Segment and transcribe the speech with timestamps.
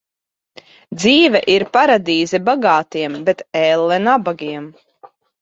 [1.03, 4.69] Dzīve ir paradīze bagātiem, bet elle nabagiem.